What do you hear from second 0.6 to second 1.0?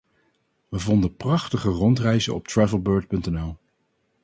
We